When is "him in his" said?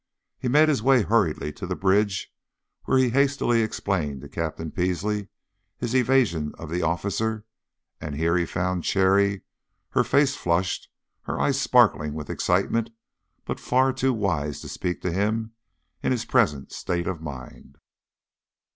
15.11-16.25